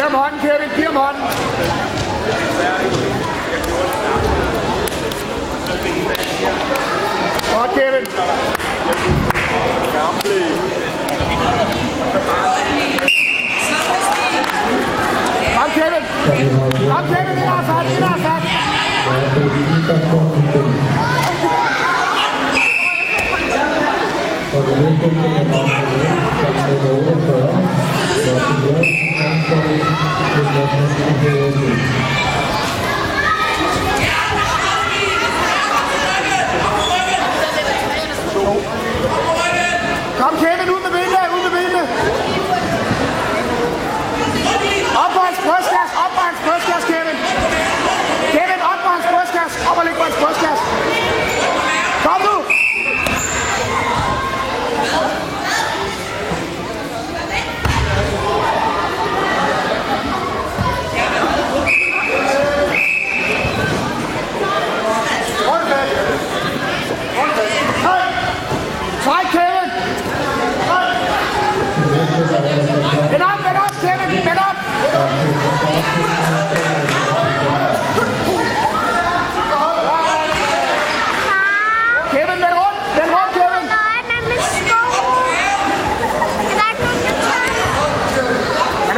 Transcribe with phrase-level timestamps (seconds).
[0.00, 1.14] Come on, get it, come on.
[7.52, 8.06] I'm Kevin.
[15.58, 16.02] I'm Kevin.
[16.90, 17.38] I'm Kevin.
[18.02, 18.50] I'm Kevin.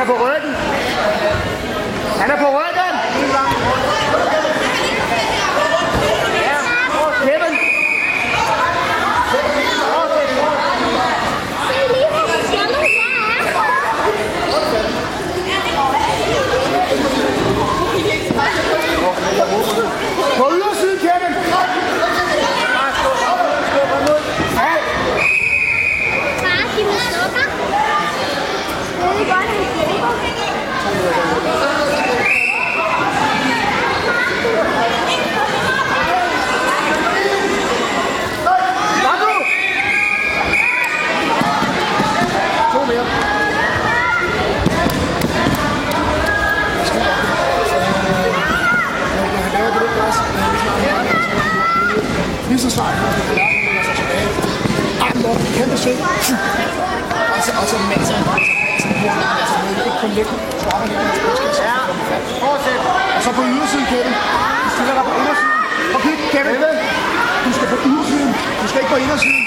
[0.04, 0.31] favorable.
[52.62, 54.28] Så snart han lægger sig tilbage.
[55.04, 56.00] Armen op, kæmpe sving.
[57.34, 58.62] Og så, og så masser med
[59.86, 60.30] ikke kun lidt.
[60.62, 61.62] Så brystkasse.
[61.68, 61.78] Ja,
[62.44, 62.80] fortsæt.
[63.16, 64.14] Og så på ydersiden, Kevin.
[64.64, 65.52] Du stiller dig på indersiden.
[65.94, 66.60] Og kig, Kevin.
[67.44, 68.32] Du skal på ydersiden.
[68.62, 69.42] Du skal ikke på indersiden.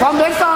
[0.00, 0.47] Kom, venstre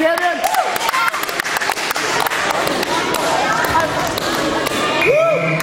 [0.00, 0.29] get it.